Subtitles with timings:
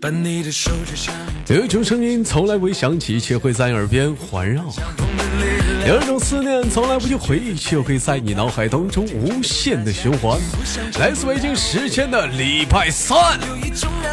[0.00, 1.10] 把你的手指
[1.52, 4.62] 有一种声音从来不会响起，却会在耳边环绕；
[5.88, 10.38] 有一种思念从来不去回忆，却会在你脑海当中无限的循环。
[11.00, 13.40] 来自北京时间的礼拜三，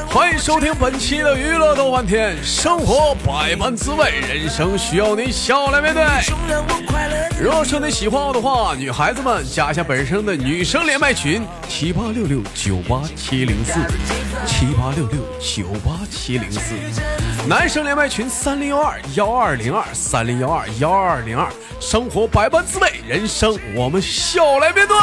[0.07, 6.03] 欢迎收听本期的娱乐逗翻天，生活百般滋味，人生需要你笑来面对。
[7.39, 13.73] 如果说你喜欢我的话，女孩子们加一下本身的女生连麦群七八六六九八七零四
[14.57, 16.73] 七八六六九八七零四，
[17.45, 21.51] 男生连麦群三零幺二幺二零二三零幺二幺二零二，
[21.81, 24.95] 生活百般滋味，人生我们笑来面对。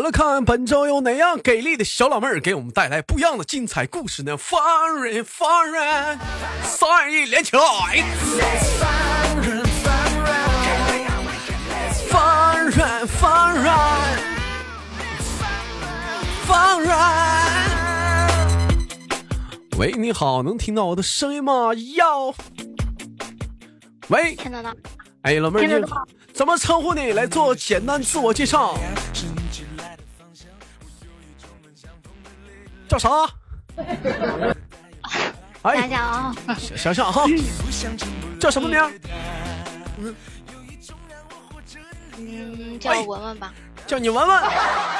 [0.00, 4.34] 好了，看本周有哪样给力的小老妹儿给我们带来不一样的精彩故事呢？
[4.34, 4.58] 放
[5.04, 6.18] 人放人，
[6.64, 7.62] 三二一连起来！
[12.08, 13.64] 放人放人
[16.46, 16.96] 放人。
[19.76, 21.74] 喂，你好，能听到我的声音吗？
[21.94, 22.34] 要。
[24.08, 24.74] 喂，听得到。
[25.24, 25.84] 哎，老妹儿，你
[26.32, 27.12] 怎么称呼你？
[27.12, 28.78] 来做简单自我介绍。
[32.90, 33.08] 叫啥？
[35.62, 36.34] 哎，想想啊，
[36.76, 37.24] 想想哈，
[38.40, 38.80] 叫什么名？
[42.18, 43.52] 嗯，叫我文文吧。
[43.86, 44.42] 叫你文文，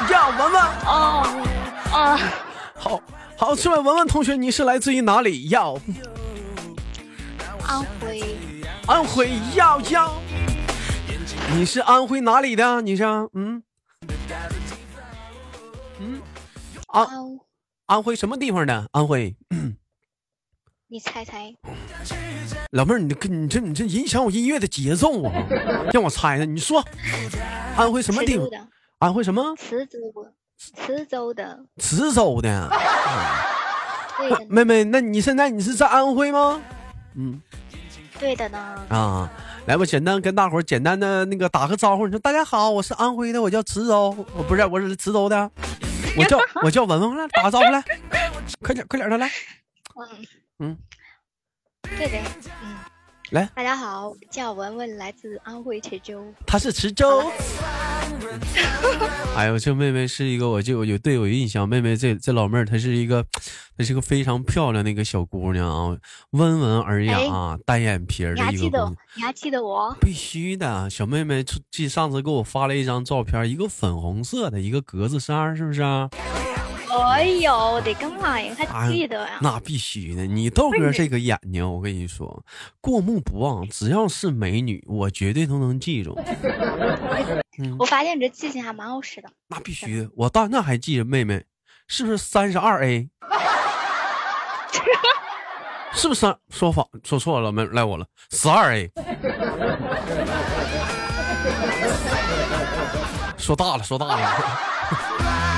[0.09, 0.63] 叫文文。
[0.87, 1.45] 哦，
[1.93, 2.19] 哦，
[2.77, 3.03] 好
[3.37, 5.49] 好，这位文文同学，你是来自于哪里？
[5.49, 5.77] 要
[7.67, 8.37] 安徽。
[8.87, 10.13] 安徽要要。
[11.57, 12.81] 你是安徽哪里的？
[12.83, 13.61] 你是嗯
[15.99, 16.23] 嗯
[16.87, 17.05] 安。
[17.91, 18.87] 安徽什么地方的？
[18.93, 19.35] 安徽，
[20.87, 21.53] 你猜猜。
[22.71, 25.33] 老妹儿，你跟你这你这影响我音乐的节奏啊！
[25.93, 26.85] 让我猜猜，你说，
[27.77, 28.47] 安徽什么地方？
[29.01, 29.57] 安徽什么？
[29.57, 29.99] 池州，
[30.57, 31.65] 池州的。
[31.79, 32.71] 池州的。
[34.49, 36.63] 妹妹，那你现在你是在安徽吗？
[37.17, 37.43] 嗯，
[38.21, 38.87] 对的呢。
[38.89, 39.29] 啊，
[39.67, 42.07] 来吧，简单跟大伙简单的那个打个招呼。
[42.07, 45.51] 你说大家好，我是安徽的，我叫池州，我不是我是池州的。
[46.21, 47.83] 我叫 我叫文文来打个招呼来，
[48.63, 49.31] 快点快点的来，
[49.97, 50.27] 嗯。
[50.63, 50.79] 嗯，
[51.97, 52.19] 对的，
[52.63, 52.77] 嗯，
[53.31, 57.31] 来，大家好，叫文文，来自安徽池州，她是池州。
[59.37, 61.69] 哎呦，这妹妹是一个，我就有对我印象。
[61.69, 63.25] 妹妹这这老妹儿，她是一个，
[63.79, 65.97] 她是个非常漂亮的一个小姑娘啊，
[66.31, 68.51] 温文尔雅，单眼皮儿的一个。
[68.51, 68.93] 你还记得？
[69.15, 69.97] 你还记得我？
[70.01, 76.09] 必须的，小妹妹，记上次给我发了一张照片，一个粉红色的一个格子衫，是不是啊？
[76.13, 76.60] 哎
[77.41, 79.39] 呦，我的个妈呀，还记得呀？
[79.41, 82.45] 那必须的，你豆哥这个眼睛，我跟你说，
[82.81, 86.19] 过目不忘，只要是美女，我绝对都能记住。
[87.79, 89.29] 我发现你这记性还蛮好使的。
[89.49, 91.45] 那必须的，我到那还记着妹妹，
[91.87, 93.09] 是不是三十二 A？
[95.93, 97.53] 是不是说反说错了？
[97.53, 98.91] 没赖我了，十二 A。
[103.37, 105.50] 说大了，说大了。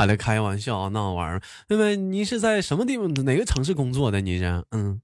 [0.00, 4.18] 还来开玩笑啊，那玩意儿，妹妹，你是在什么地方哪个城市工作的？
[4.22, 4.98] 你是嗯，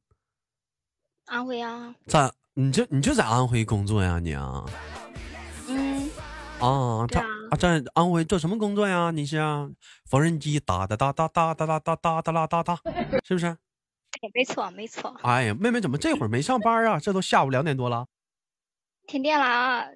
[1.26, 4.18] 安徽啊，在你就你就在安徽工作呀？
[4.18, 4.64] 你啊，
[5.68, 6.08] 嗯，
[6.60, 7.20] 啊，他
[7.50, 9.10] 啊在安徽做什么工作呀？
[9.10, 9.36] 你是
[10.06, 12.80] 缝纫机哒哒哒哒哒哒哒哒哒哒啦哒哒，
[13.22, 13.54] 是不是？
[14.32, 15.14] 没错没错。
[15.22, 16.98] 哎呀，妹妹怎么这会儿没上班啊？
[16.98, 18.06] 这都下午两点多了，
[19.06, 19.88] 停电了。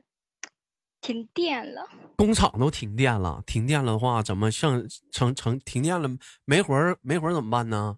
[1.10, 1.84] 停电了，
[2.14, 3.42] 工厂都停电了。
[3.44, 6.08] 停电了的话，怎么像成成停电了
[6.44, 6.96] 没活儿？
[7.02, 7.96] 没活儿怎么办呢？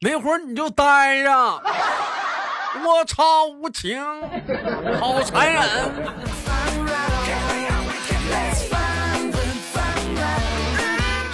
[0.00, 1.30] 没活儿你就待着。
[2.82, 4.02] 我操，无情，
[4.98, 5.62] 好残忍。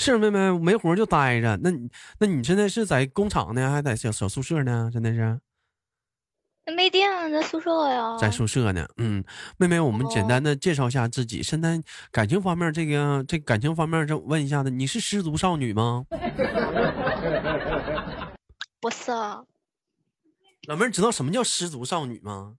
[0.00, 1.56] 是妹妹没活儿就待着。
[1.62, 1.88] 那你
[2.18, 4.90] 那你现在是在工厂呢，还在小小宿舍呢？
[4.92, 5.38] 真的是。
[6.74, 8.86] 没电了，在宿舍呀，在宿舍呢。
[8.96, 9.22] 嗯，
[9.56, 11.42] 妹妹，我们简单的介绍一下自己。
[11.42, 11.80] 现在
[12.10, 16.04] 感情方面，这个这感情方面，就问一下子，你是失足少女吗？
[18.80, 19.12] 不是。
[20.68, 22.56] 老妹儿，知道什么叫失足少女吗？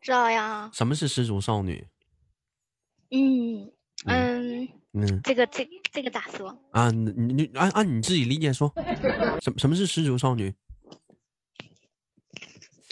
[0.00, 0.70] 知道呀。
[0.72, 1.86] 什么是失足少女？
[3.10, 3.70] 嗯
[4.06, 6.56] 嗯嗯，这个这这个咋说？
[6.72, 8.72] 啊，你你按按你自己理解说，
[9.42, 10.54] 什什么是失足少女？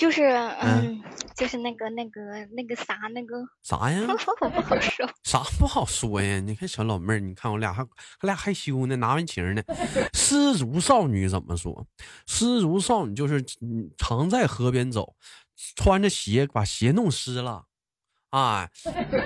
[0.03, 0.25] 就是
[0.61, 1.01] 嗯，
[1.37, 2.21] 就是那个那个
[2.57, 4.01] 那个啥那个啥呀？
[4.37, 5.09] 不好说。
[5.23, 6.41] 啥不好说呀？
[6.41, 7.89] 你看小老妹儿，你看我俩还我
[8.23, 9.63] 俩害羞呢，拿完情呢。
[10.13, 11.87] 失足少女怎么说？
[12.27, 13.45] 失足少女就是
[13.97, 15.15] 常在河边走，
[15.77, 17.67] 穿着鞋把鞋弄湿了。
[18.31, 18.69] 哎，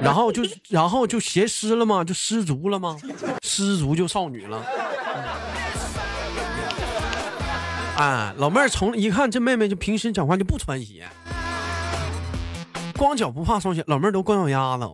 [0.02, 2.04] 然后就然后就鞋湿了吗？
[2.04, 2.98] 就失足了吗？
[3.42, 4.62] 失足就少女了。
[7.98, 11.08] 哎，老妹儿从一看这妹妹就平时讲话就不穿鞋，
[12.98, 13.82] 光脚不怕双鞋。
[13.86, 14.84] 老妹儿都光脚丫子。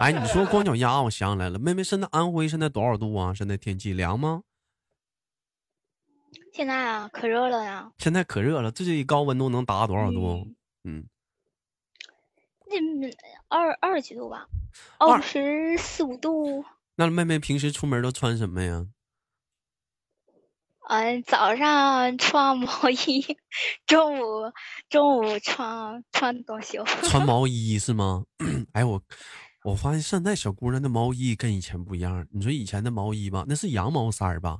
[0.00, 3.34] 哎，你说光脚丫，我想起来了，妹妹现在安徽现在多少度啊？
[3.34, 4.42] 现在天气凉吗？
[6.54, 7.92] 现在啊，可热了呀。
[7.98, 10.48] 现在可热了，最高温度能达多少度？
[10.84, 11.04] 嗯。
[12.66, 13.10] 那
[13.48, 14.46] 二二十几度吧，
[14.98, 16.64] 二十四五度。
[16.94, 18.86] 那妹妹平时出门都穿什么呀？
[20.88, 23.36] 嗯，早上穿毛衣，
[23.86, 24.52] 中午
[24.88, 26.84] 中午穿穿短袖。
[27.02, 28.24] 穿毛 衣是吗？
[28.72, 29.02] 哎，我
[29.64, 32.24] 我发现现在小姑娘的毛衣跟以前不一样。
[32.32, 34.58] 你说以前的毛衣吧，那是羊毛衫儿吧？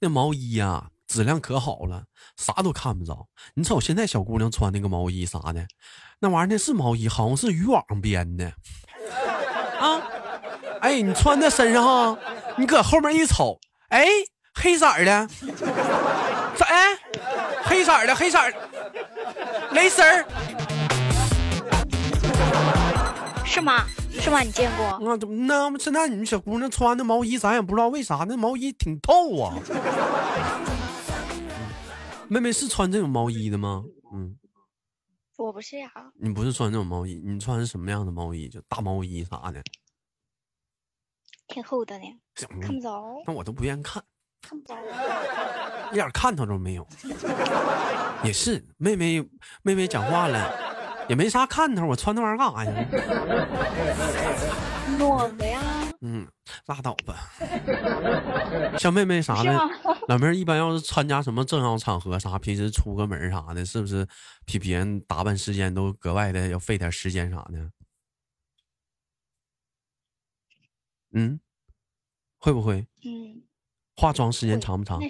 [0.00, 0.88] 那毛衣呀。
[1.08, 2.04] 质量可好了，
[2.38, 3.26] 啥都看不着。
[3.54, 5.66] 你瞅现在小姑娘穿那个毛衣啥的，
[6.20, 8.46] 那玩意儿那是毛衣，好像是渔网编的
[9.78, 10.00] 啊！
[10.80, 12.18] 哎，你穿在身上哈，
[12.56, 13.60] 你搁后面一瞅，
[13.90, 14.06] 哎，
[14.54, 15.28] 黑色的，
[16.56, 16.66] 咋？
[16.66, 16.98] 哎，
[17.64, 18.38] 黑色的，黑色，
[19.72, 20.24] 蕾丝儿，
[23.44, 23.84] 是吗？
[24.10, 24.40] 是吗？
[24.40, 24.84] 你见过？
[24.86, 29.56] 啊，怎么那现在你们小姑娘穿的毛衣，咱也不知道为啥，那毛衣挺透啊。
[32.28, 33.84] 妹妹是穿这种毛衣的吗？
[34.12, 34.36] 嗯，
[35.36, 35.90] 我不是呀。
[36.20, 38.48] 你不是穿这种毛衣，你穿是什么样的毛衣？
[38.48, 39.62] 就大毛衣啥的？
[41.48, 42.04] 挺厚的呢，
[42.62, 43.02] 看不着。
[43.26, 44.02] 那我都不愿意看，
[45.90, 46.86] 一点看头都没有。
[48.24, 49.20] 也是，妹妹
[49.62, 52.72] 妹妹讲话了，也没啥看头，我穿那玩意儿干啥呀？
[54.98, 55.60] 暖的呀。
[56.00, 56.26] 嗯，
[56.66, 57.30] 拉倒吧。
[58.78, 59.56] 像妹妹啥的，
[60.08, 64.06] 老妹儿一般要是参加什么重要场合啥，平时出个门啥的，是不是
[64.44, 67.70] 比别人打扮时间都格外的要费点时间啥的？
[71.14, 71.38] 嗯，
[72.38, 72.84] 会不会？
[73.04, 73.21] 嗯，
[74.02, 75.00] 化妆时间长不长？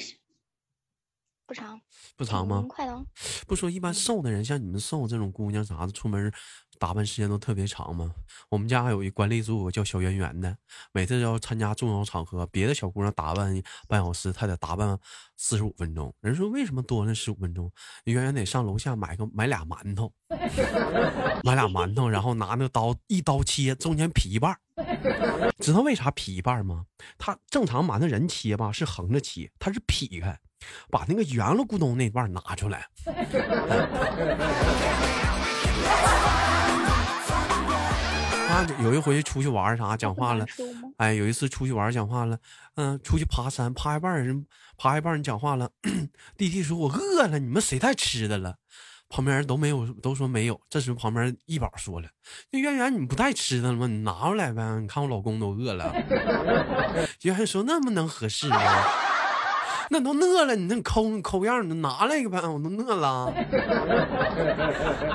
[1.46, 1.80] 不长。
[2.16, 2.64] 不长吗？
[2.68, 3.04] 快的。
[3.46, 6.32] 不说一般瘦的人，像你们瘦这种姑娘啥的，出门。
[6.78, 8.12] 打扮时间都特别长吗？
[8.48, 10.56] 我们家有一管理组叫小圆圆的，
[10.90, 14.98] 每次要参加重要场合，别的小姑娘打扮半小时，她得打扮
[15.36, 16.12] 四十五分钟。
[16.20, 17.70] 人说为什么多那十五分钟？
[18.02, 20.12] 圆圆得上楼下买个买俩馒头，
[21.44, 24.58] 买俩馒头，然后拿那刀一刀切，中间劈一半。
[25.60, 26.86] 知道为啥劈一半吗？
[27.16, 30.36] 他正常馒头人切吧是横着切，他是劈开，
[30.90, 32.86] 把那个圆了咕咚那半拿出来。
[38.48, 40.44] 啊，有一回出去玩啥讲话了，
[40.98, 42.38] 哎，有一次出去玩讲话了，
[42.74, 45.70] 嗯，出去爬山，爬一半人爬一半人讲话了，
[46.36, 48.56] 弟弟说：“我饿了，你们谁带吃的了？”
[49.08, 50.60] 旁边人都没有，都说没有。
[50.68, 52.08] 这时候旁边一宝说了
[52.52, 53.86] ：“那圆圆，你不带吃的了吗？
[53.86, 55.90] 你拿过来呗，你看我老公都饿了。
[57.22, 58.58] ”圆圆说：“那么能合适吗？
[59.90, 63.32] 那都饿了，你那抠抠样，你拿来一个呗，我都饿了，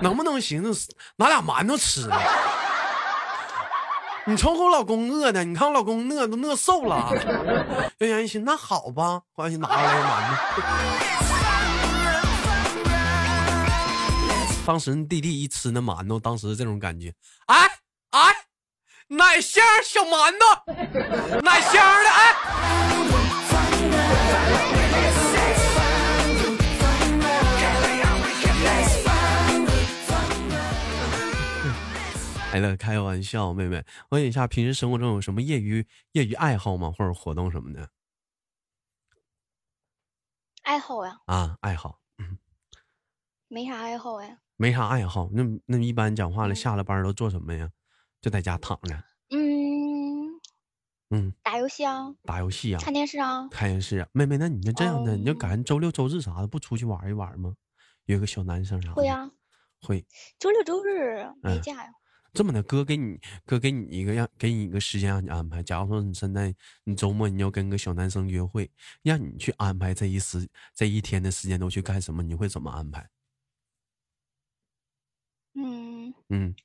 [0.02, 0.64] 能不能行？
[1.16, 2.10] 拿俩馒头吃。”
[4.30, 7.10] 你瞅我老公饿的，你看我老公饿都饿瘦了。
[8.00, 10.36] 圆圆一寻那好吧，关系拿过来馒头。
[14.66, 17.14] 当时弟弟一吃那馒头，当时这种感觉，
[17.46, 17.56] 哎
[18.10, 18.36] 哎，
[19.08, 20.46] 奶香小馒头，
[21.40, 21.82] 奶香
[32.60, 36.92] 来了，开玩笑，妹妹，问一下，平时生活中有什么业余业余爱好吗？
[36.92, 37.90] 或者活动什么的？
[40.64, 41.20] 爱好呀？
[41.26, 42.38] 啊，爱好，嗯，
[43.48, 44.40] 没啥爱好呀。
[44.56, 47.70] 没啥爱好，那那一般讲话了，下了班都做什么呀？
[48.22, 48.96] 就在家躺着。
[49.30, 50.42] 嗯
[51.12, 52.16] 嗯，打游戏啊。
[52.24, 52.80] 打游戏啊。
[52.82, 53.48] 看电视啊。
[53.50, 57.54] 看电视啊，妹妹，那你就这样的，你就赶上周六周日啥的，不出去玩一玩吗？
[58.06, 58.96] 约个小男生啥的。
[58.96, 59.30] 会呀。
[59.80, 60.06] 会。
[60.40, 61.92] 周六周日没假呀。
[62.38, 65.64] 这么的，哥给你哥给你一个让给你一个时间让你安排。
[65.64, 66.54] 假如说你现在
[66.84, 68.70] 你周末你要跟个小男生约会，
[69.02, 72.22] 让你去安排这一时这一天的时间都去干什么？
[72.22, 73.10] 你会怎么安排？
[75.56, 76.56] 嗯嗯，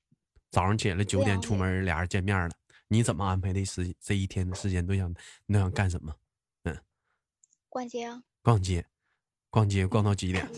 [0.51, 2.55] 早上起来九点出门，俩人见面了，
[2.89, 5.11] 你怎么安排的时这一天的时间都想
[5.47, 6.15] 你想干什么？
[6.65, 6.79] 嗯，
[7.71, 8.85] 逛街啊，逛街，
[9.49, 10.47] 逛街逛到几点？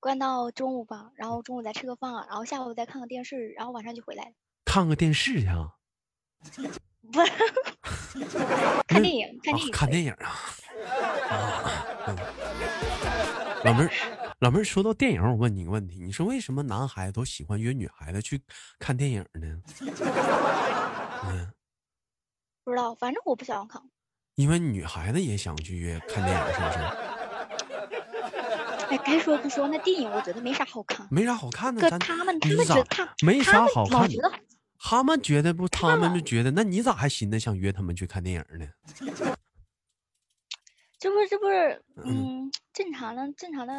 [0.00, 4.32] 关到中午吧，然后中午再吃个饭，然后下午再看个电视，然后晚上就回来了。
[4.64, 5.74] 看个电视去啊？
[7.10, 7.32] 不是，
[8.86, 10.38] 看电影，看电影，看电影啊！
[11.30, 12.16] 啊，
[13.64, 13.90] 老妹儿，
[14.40, 18.40] 老妹儿，说到电影，我问你个问题，你说为什么男孩子都喜欢约女孩子去
[18.78, 19.60] 看电影呢？
[21.26, 21.52] 嗯，
[22.62, 23.82] 不知道，反正我不喜欢看。
[24.36, 27.17] 因为女孩子也想去约看电影，是不是？
[28.90, 31.80] 哎，该说不说，那电影我觉得没啥好看，没啥好看的。
[31.82, 34.32] 哥，他们他们觉得他没啥好看的，
[34.78, 38.66] 他们觉得不，他们就觉得，那你咋还寻思想约他们去看电影呢？
[40.98, 43.72] 这不这不是嗯正常的正常的，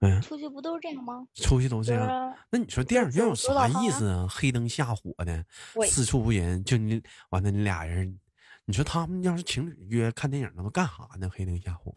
[0.00, 1.26] 嗯，出去不都是这样吗？
[1.34, 2.34] 出去都这样。
[2.50, 4.26] 那你说电影院有啥意思啊？
[4.30, 5.44] 黑灯瞎火的，
[5.86, 8.18] 四处无人，就你完了，你俩人。
[8.64, 11.28] 你说他们要是情侣约看电影，那都干啥呢？
[11.34, 11.92] 黑灯瞎火，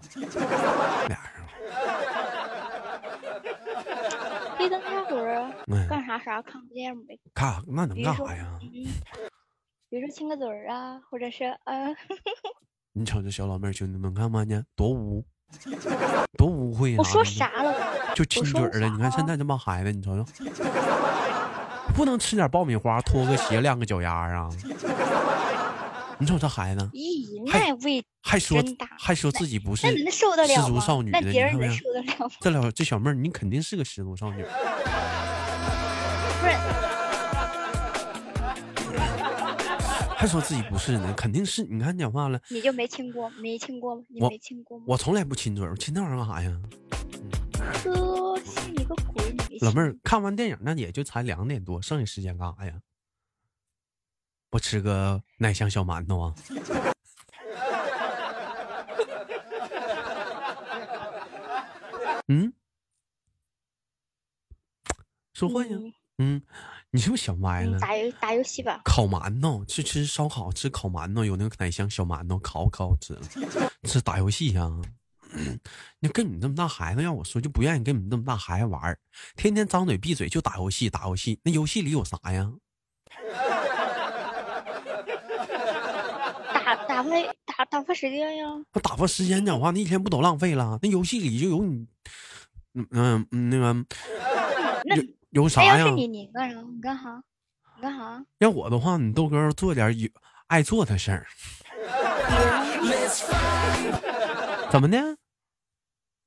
[1.07, 1.45] 俩人。
[5.89, 7.19] 干啥啥看不见呗？
[7.33, 8.59] 看那能干啥呀？
[9.89, 11.95] 比如说亲个嘴儿啊，或者是呃。
[12.93, 15.25] 你瞅这小老妹儿，兄弟们看没见多污，
[16.37, 16.97] 多污秽啊！
[16.99, 17.73] 我说啥了？
[18.15, 18.87] 就亲嘴儿了。
[18.89, 20.25] 你看现在这帮孩子，你瞅瞅，
[21.93, 24.49] 不能吃点爆米花，脱个鞋，晾个脚丫啊？
[26.17, 28.63] 你瞅这孩子，咦，那味还说
[28.97, 31.19] 还说自己不是失足少女呢？
[31.21, 32.31] 那别人能受得了吗？
[32.39, 34.45] 这老这小妹儿，你肯定是个失足少女。
[40.17, 41.13] 还说自己不是呢？
[41.15, 41.63] 肯定是。
[41.63, 43.29] 你看讲话了，你就没亲过？
[43.31, 44.03] 没亲过吗？
[44.07, 44.85] 你没亲过吗？
[44.87, 46.59] 我从来不亲嘴，我亲那玩意儿干啥呀？
[47.83, 49.35] 哥，信你个鬼！
[49.61, 52.73] 老妹儿看完电影，那也就才两点多，剩下时间干啥呀？
[54.49, 56.33] 不吃个奶香小馒头啊？
[62.27, 62.51] 嗯，
[65.33, 65.69] 说话呀？
[65.71, 67.77] 嗯，你是不是想歪了？
[67.79, 68.81] 打游打游戏吧。
[68.85, 73.21] 烤馒头，去吃烧烤，吃烤馒头，有那个奶香小馒头，烤可好吃了。
[73.83, 74.71] 吃打游戏呀？
[75.99, 78.97] 你跟你这么大孩子，要我说就不愿意跟你这么大孩子玩
[79.35, 81.37] 天天张嘴闭嘴就打游戏，打游戏。
[81.43, 82.49] 那游戏里有啥呀？
[86.53, 87.09] 打打发
[87.45, 88.45] 打打发时间呀！
[88.73, 90.79] 那打发时间讲话，那一天不都浪费了？
[90.81, 91.85] 那游戏里就有你，
[92.73, 93.73] 嗯嗯嗯，那个
[94.85, 94.95] 那
[95.35, 95.77] 有啥呀？
[95.77, 96.61] 要是你，你干啥？
[96.61, 97.21] 你干啥？
[97.75, 98.25] 你干啥？
[98.37, 100.09] 要我的话，你豆哥做点有
[100.47, 101.27] 爱做的事儿。
[104.71, 105.17] 怎么的？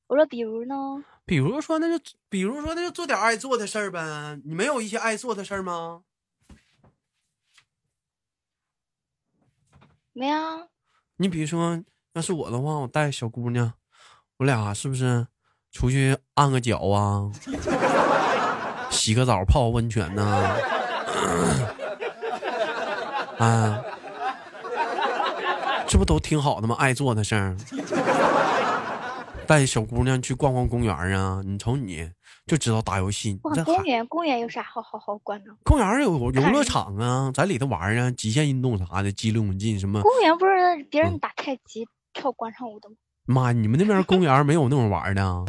[0.09, 0.75] 我说，比如呢？
[1.25, 4.39] 比如说，那就比如说，那就做点爱做的事儿呗。
[4.45, 6.03] 你没有一些爱做的事儿吗？
[10.13, 10.69] 没啊，
[11.17, 13.73] 你比如说，要是我的话，我带小姑娘，
[14.37, 15.27] 我俩是不是
[15.73, 17.33] 出去按个脚啊，
[19.09, 20.21] 洗个澡，泡个温泉呢？
[23.39, 23.81] 啊，
[25.87, 26.77] 这不都挺好的吗？
[26.79, 27.57] 爱做的事儿。
[29.47, 31.41] 带小姑娘去逛逛公园啊！
[31.43, 32.07] 你瞅你
[32.47, 33.37] 就知道打游戏。
[33.37, 35.47] 逛公园，公园有啥好好好逛的？
[35.65, 40.03] 公园有游乐场啊，在里头玩啊，极限运动啥的，激流勇进什么。
[40.03, 42.97] 公园不是别人打太极、跳广场舞的吗？
[43.25, 45.45] 妈，你们那边公园没有那种玩的？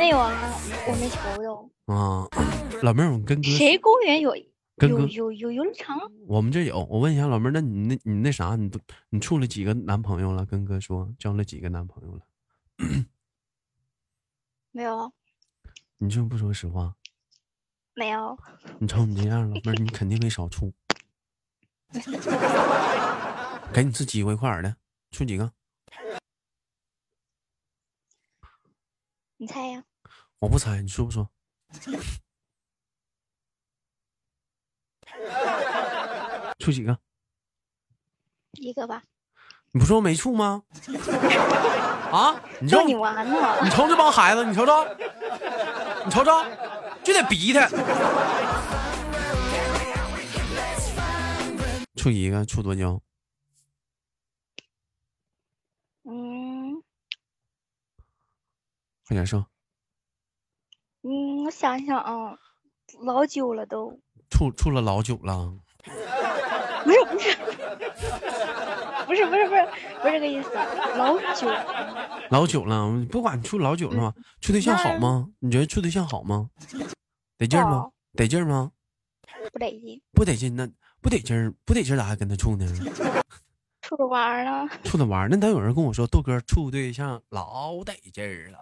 [0.00, 0.32] 没有啊，
[0.88, 1.70] 我没瞅着。
[1.92, 2.26] 啊，
[2.82, 3.50] 老妹儿，我跟哥。
[3.50, 4.34] 谁公园有？
[4.78, 6.00] 跟哥有有游乐场？
[6.26, 6.82] 我们这有。
[6.86, 8.80] 我问一下老妹儿，那你那你那啥，你都
[9.10, 10.46] 你处了几个男朋友了？
[10.46, 12.22] 跟哥说，交了几个男朋友了？
[14.70, 15.12] 没有，
[15.98, 16.96] 你就不说实话？
[17.92, 18.38] 没有。
[18.78, 20.72] 你瞅你这样，老妹儿，你肯定没少处。
[23.74, 24.74] 给你次机会，快点的，
[25.10, 25.52] 处几个？
[29.36, 29.84] 你猜呀？
[30.40, 31.28] 我不猜，你说不说？
[36.58, 36.98] 处几个？
[38.52, 39.02] 一个吧。
[39.72, 40.62] 你不说没处吗？
[42.10, 42.42] 啊！
[42.60, 43.60] 你逗你玩呢！
[43.62, 44.84] 你瞅这帮孩子，你瞅瞅，
[46.04, 46.42] 你瞅瞅，
[47.04, 47.68] 就得逼他。
[51.96, 53.00] 处一个，处多久？
[56.04, 56.82] 嗯。
[59.06, 59.46] 快点说。
[61.02, 62.36] 嗯，我想想啊，
[63.02, 63.98] 老久了都。
[64.30, 65.52] 处处了老久了。
[66.84, 67.36] 不 是不是。
[69.06, 69.68] 不是 不是不是
[70.02, 70.50] 不是这个意思，
[70.96, 71.48] 老久
[72.30, 74.14] 老久了，不管处老久了吗？
[74.40, 75.28] 处对象好吗？
[75.40, 76.48] 你觉得处对象好吗？
[77.38, 77.90] 得劲吗？
[78.14, 78.70] 得劲吗？
[79.52, 80.68] 不得劲，不得劲那
[81.00, 82.66] 不得劲儿，不得劲咋还跟他处呢？
[83.90, 84.68] 处着玩呢。
[84.84, 88.58] 处着玩，那等有人跟我说豆哥处对象老得劲儿了。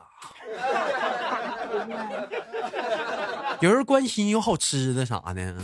[3.61, 5.55] 有人关心有好吃的啥的。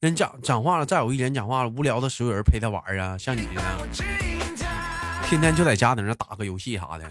[0.00, 3.62] 人讲讲话了，再有一人讲话了，无聊的时候有人陪他玩啊，像你呢，
[5.26, 7.08] 天天就在家在那打个游戏啥的。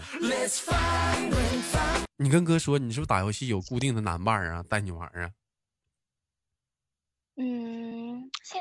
[2.18, 5.30] 你跟哥说，你是不是打游戏有固定的男伴啊，带你玩啊？
[7.36, 8.60] 嗯，现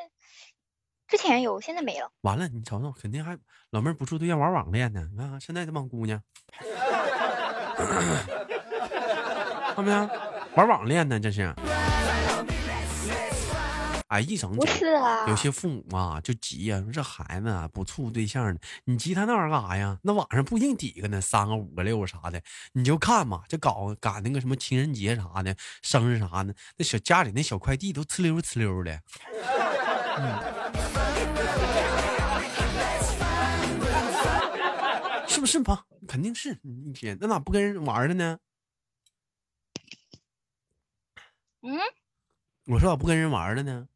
[1.13, 2.09] 之前有，现在没了。
[2.21, 3.37] 完了，你瞅瞅，肯定还
[3.69, 5.07] 老妹儿不处对象玩网恋呢。
[5.11, 6.19] 你看看现在这帮姑娘，
[9.75, 10.09] 看没有？
[10.55, 11.53] 玩网恋呢，这是。
[14.07, 19.99] 哎，一整不是啊，有些父母啊就急呀，说这孩子啊不处对象呢，你急他那玩意儿干啥呀？
[20.01, 22.41] 那网上不一定几个呢，三个、五个、六个啥的，
[22.71, 28.99] 你就看嘛，就搞赶那个什么情人节啥的、生日啥的，那小家里那小快递都呲溜呲溜的。
[30.15, 30.39] 嗯，
[35.43, 35.85] 不是吧？
[36.07, 38.39] 肯定是一天，那咋不跟人玩了呢？
[41.61, 41.77] 嗯，
[42.67, 43.89] 我说咋不跟人玩了呢？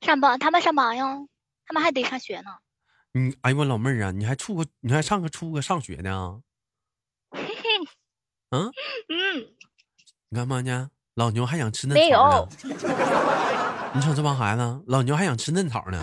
[0.00, 1.04] 上班，他们上班呀，
[1.66, 2.52] 他们还得上学呢。
[3.14, 6.40] 嗯，哎呦我老妹儿啊，你还处个，你还上个处个上学呢？
[7.32, 7.52] 嘿 嘿，
[8.50, 8.70] 嗯
[9.08, 9.56] 嗯，
[10.28, 10.92] 你干嘛呢？
[11.14, 12.76] 老牛还想吃嫩草呢有。
[13.92, 16.00] 你瞅这帮孩子，老牛还想吃嫩草呢。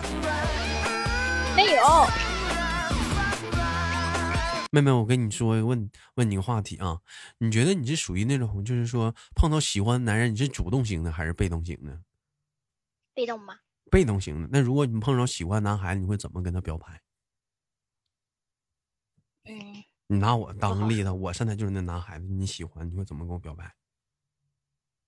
[1.56, 1.82] 没有，
[4.74, 7.00] 妹妹，我跟你说，问问你个话题啊，
[7.38, 12.02] 你觉得你是属于那种，就是说碰到喜欢的男人，你是主动型的还是被动型的？
[13.14, 13.60] 被动吧。
[13.90, 14.48] 被动型的。
[14.50, 17.02] 那如果你碰着喜欢男孩子，你会怎么跟他表白？
[19.44, 23.76] 嗯，你拿我当个例子，我现在就是那男孩子，你喜欢，你会怎么跟我表白？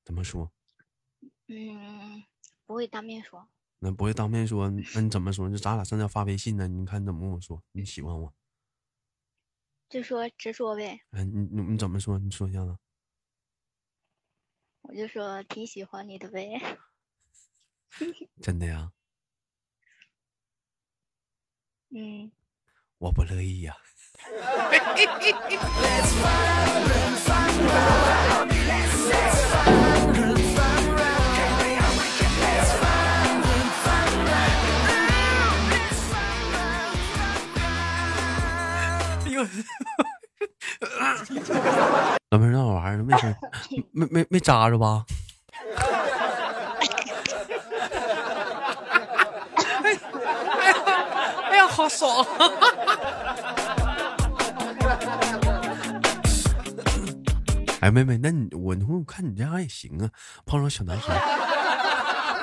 [0.04, 0.52] 怎么说？
[1.48, 2.22] 嗯，
[2.64, 3.48] 不会当面说。
[3.78, 5.50] 那不会当面说，那你怎么说？
[5.50, 6.68] 就咱俩现在发微信呢？
[6.68, 7.62] 你看你怎么跟我说？
[7.72, 8.32] 你喜欢我？
[9.88, 12.18] 就说直说呗，哎，你你你怎么说？
[12.18, 12.76] 你说一下子。
[14.82, 16.60] 我就说挺喜欢你的呗。
[18.42, 18.92] 真的呀？
[21.90, 22.30] 嗯，
[22.98, 23.76] 我不乐意呀、
[42.30, 43.34] 老妹儿，那玩意儿没事，
[43.92, 45.04] 没没没扎着吧？
[51.50, 52.24] 哎呀，好爽！
[57.80, 60.10] 哎，妹妹，那你我我看你这样也行啊，
[60.44, 61.14] 碰上小男孩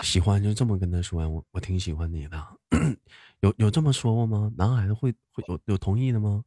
[0.02, 2.38] 喜欢就这么跟他说，我我挺喜欢你的，
[3.42, 4.50] 有有这么说过吗？
[4.58, 6.44] 男孩子会会有有同意的吗？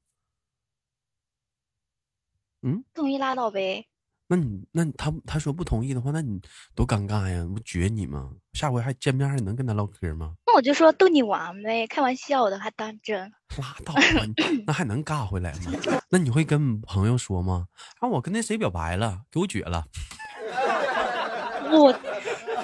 [2.62, 3.86] 嗯，同意拉倒呗。
[4.28, 6.40] 那你那你他他说不同意的话，那你
[6.74, 8.32] 多尴尬呀，不撅你吗？
[8.54, 10.32] 下回还见面还能跟他唠嗑吗？
[10.46, 13.20] 那我就说逗你玩呗，开玩笑的，还当真。
[13.58, 14.00] 拉倒吧，
[14.66, 15.70] 那还能尬回来吗？
[16.10, 17.66] 那你会跟朋友说吗？
[18.00, 19.84] 啊，我跟那谁表白了，给我撅了。
[21.70, 21.96] 我，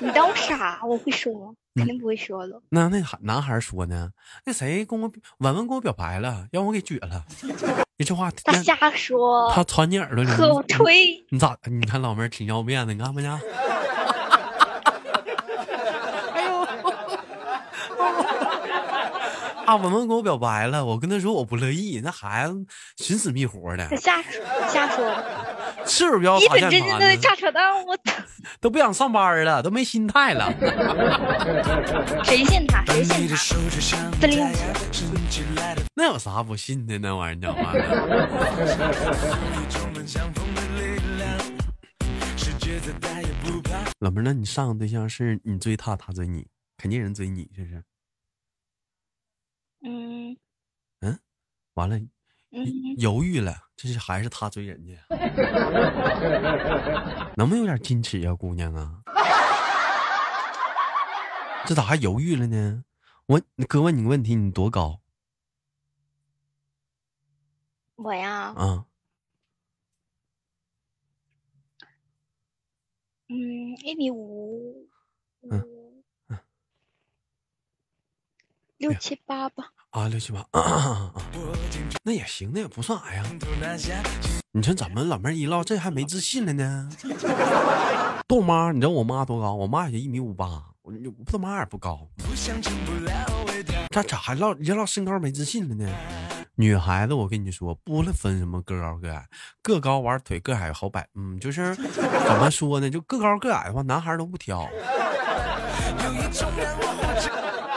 [0.00, 0.80] 你当我傻？
[0.84, 1.54] 我会说吗？
[1.76, 2.60] 肯定不会说的。
[2.70, 4.10] 那那男孩说呢？
[4.44, 7.24] 那谁跟我文文跟我表白了，让我给撅了。
[7.98, 11.24] 你这话他瞎说，他传你耳朵里，可你吹。
[11.30, 11.56] 你咋？
[11.70, 13.30] 你看老妹儿挺要面子，你看不见？
[16.34, 16.66] 哎呦！
[19.66, 22.54] 啊，文文跟我表白了，我跟他说我不乐意，那孩子
[22.96, 25.24] 寻死觅活的他，瞎说，瞎说的，
[25.86, 27.16] 是不是要一本发现他正经的？
[27.20, 27.72] 瞎扯淡。
[27.86, 28.14] 我操，
[28.60, 30.52] 都不想上班了，都没心态了。
[32.24, 32.82] 谁信他？
[32.86, 33.36] 谁信他？
[34.18, 34.58] 自恋者。
[35.94, 36.98] 那有啥不信的？
[36.98, 37.84] 那玩意儿讲完了。
[44.00, 47.84] 老妹儿，那你上个对象是你追他，他追你，肯定人追你，是不是？
[49.84, 50.36] 嗯
[51.00, 51.18] 嗯
[51.74, 52.08] 完了，嗯，
[52.96, 54.94] 犹豫了，这是还是他追人家？
[57.36, 59.02] 能不能有点矜持呀、姑娘啊？
[61.66, 62.82] 这咋还犹豫了呢？
[63.26, 65.01] 我哥问你个问题，你多高
[67.96, 68.84] 我呀，嗯？
[73.28, 73.34] 嗯，
[73.84, 74.88] 一米五，
[75.50, 76.02] 嗯五
[78.78, 79.72] 六七八吧。
[79.90, 81.22] 啊，六七八，啊啊啊啊
[82.02, 83.24] 那也行，那也不算矮呀。
[84.50, 86.90] 你说怎么老妹儿一唠这还没自信了呢？
[88.26, 89.54] 豆妈，你知道我妈多高？
[89.54, 90.74] 我妈也一米五八。
[90.82, 90.92] 我
[91.24, 92.08] 豆妈也不高，
[93.90, 95.88] 这咋还唠人唠身高没自信了呢？
[96.56, 99.26] 女孩子，我跟你说，不分什么个高个矮，
[99.62, 101.08] 个高玩腿，个矮好摆。
[101.14, 102.90] 嗯，就是 怎么说呢？
[102.90, 104.68] 就个高个矮的话，男孩都不挑，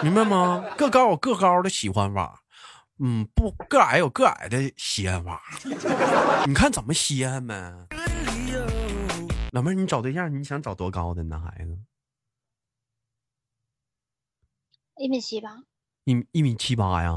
[0.03, 0.63] 明白吗？
[0.77, 2.41] 个高有个高的喜欢法，
[2.99, 5.41] 嗯，不个矮有个矮的稀罕法。
[6.45, 7.87] 你看怎么稀罕呗？
[9.51, 11.79] 老妹儿，你找对象，你想找多高的男孩子？
[14.97, 15.49] 一米七八，
[16.03, 17.13] 一一米七八呀？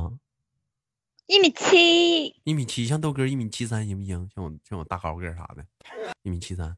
[1.29, 4.31] 一米七，一米七，像豆哥一米七三行不行？
[4.35, 5.67] 像我像我大高个啥的，
[6.23, 6.75] 一米七三，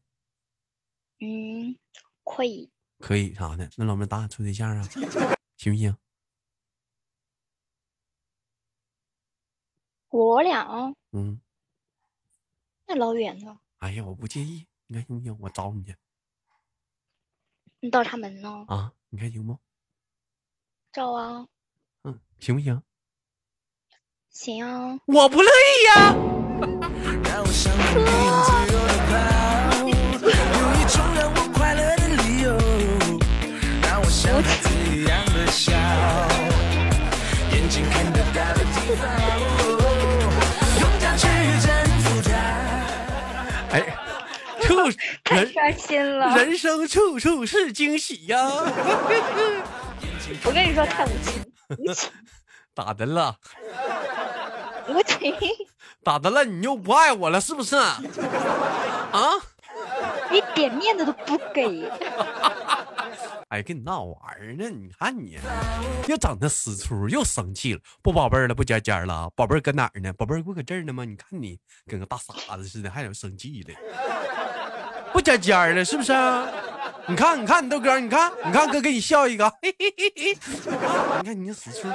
[1.20, 1.78] 嗯，
[2.24, 3.70] 可以，可以啥的。
[3.76, 4.82] 那老妹儿，咱俩处对象啊，
[5.56, 5.96] 行不行？
[10.08, 10.66] 我俩，
[11.12, 11.40] 嗯，
[12.88, 13.60] 那老远呢。
[13.78, 15.38] 哎呀，我不介意，你看行不行？
[15.38, 15.94] 我找你去。
[17.78, 18.64] 你到他们呢？
[18.66, 19.56] 啊，你看行不？
[20.90, 21.46] 找啊。
[22.02, 22.82] 嗯，行不行？
[24.32, 26.14] 行啊，我不乐意呀。
[43.72, 43.96] 哎，
[44.62, 44.74] 处
[45.22, 46.36] 太伤心了。
[46.36, 48.38] 人生处处是惊喜呀。
[50.44, 51.44] 我跟你说，太无情，
[51.78, 52.10] 无情。
[52.80, 53.36] 咋的了？
[54.88, 55.34] 无情。
[56.02, 56.42] 咋的了？
[56.46, 57.76] 你又不爱我了是不是？
[57.76, 57.92] 啊？
[60.30, 61.86] 一点面子都不给。
[63.48, 64.70] 哎，跟你闹玩呢？
[64.70, 65.38] 你看你，
[66.08, 70.10] 又整那死出，又生气了，不宝贝儿了，不尖尖了，宝贝儿搁哪儿呢？
[70.14, 71.04] 宝贝儿不搁这儿呢吗？
[71.04, 73.74] 你看你跟个大傻子似的，还有生气的，
[75.12, 76.14] 不尖尖了是不是？
[77.08, 80.38] 你看，你看，你豆哥，你看，你看哥给你笑一个，嘿嘿嘿嘿，
[81.22, 81.88] 你看你死出。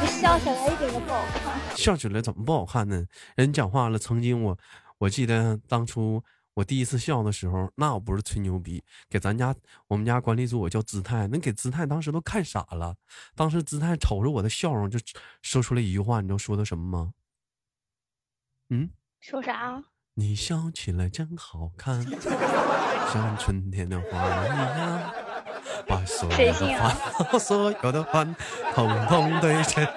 [0.00, 1.76] 你笑起来一点都不好看。
[1.76, 3.04] 笑起来怎么不好看呢？
[3.36, 4.58] 人讲话了，曾经我
[4.98, 6.22] 我记得当初
[6.54, 9.54] 我第一次笑的时候，那我不是吹牛逼，给咱家
[9.88, 12.94] 我们家管理组我叫姿态，能给姿态当时都看傻了。
[13.34, 14.98] 当时姿态瞅着我的笑容，就
[15.42, 17.12] 说出了一句话，你知道说的什么吗？
[18.70, 18.90] 嗯，
[19.26, 19.82] 说啥？
[20.16, 22.02] 你笑起来真好看，
[23.10, 24.10] 像春天的花一
[24.48, 25.00] 样，
[25.88, 26.94] 把所有的烦
[27.32, 28.36] 恼，所有的烦，
[28.74, 29.86] 统统对着。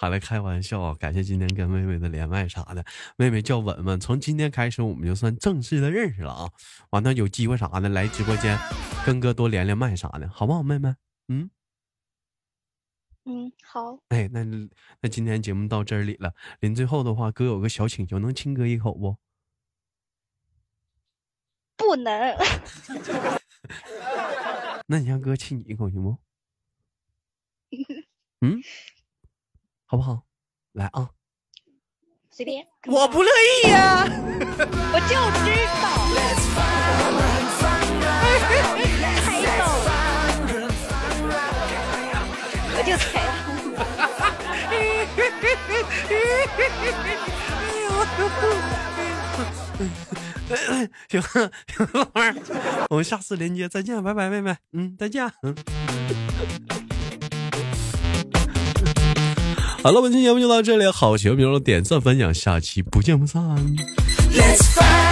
[0.00, 0.96] 好了，开玩笑啊！
[0.98, 2.84] 感谢今天跟妹妹的连麦啥的，
[3.16, 4.00] 妹妹叫文文。
[4.00, 6.50] 从今天开始，我们就算正式的认识了啊！
[6.90, 8.58] 完了，有机会啥的来直播间
[9.06, 10.92] 跟哥多连连麦啥的，好不好，妹妹？
[11.28, 11.48] 嗯。
[13.26, 13.98] 嗯，好。
[14.08, 14.44] 哎，那
[15.00, 19.16] 那今天节目到这里了，临最后的话，哥有个小请求，能亲哥一口不？
[21.76, 22.36] 不能。
[24.86, 26.18] 那你让哥亲你一口行不？
[28.42, 28.60] 嗯，
[29.86, 30.26] 好不好？
[30.72, 31.10] 来啊！
[32.30, 32.66] 随便。
[32.86, 33.30] 我不乐
[33.64, 34.04] 意呀！
[34.06, 35.94] 我就知道。
[51.08, 52.34] 行了行了，老妹儿，
[52.90, 55.54] 我们下次连接再见，拜拜，妹妹，嗯，再见，嗯。
[59.82, 63.42] 好了，本期节目就到这里，好节目别忘了点赞分享，下期不见不散。
[64.32, 65.03] Let's